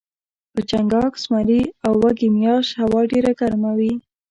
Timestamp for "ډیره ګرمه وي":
3.11-3.93